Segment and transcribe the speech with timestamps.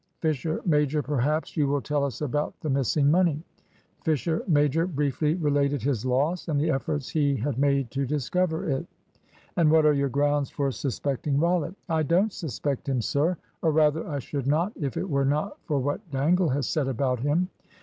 [0.19, 3.39] Fisher major, perhaps you will tell us about the missing money."
[4.03, 8.83] Fisher major briefly related his loss and the efforts he had made to discover it.
[9.57, 14.07] "And what are your grounds for suspecting Rollitt?" "I don't suspect him, sir; or rather
[14.09, 17.49] I should not if it were not for what Dangle has said about him."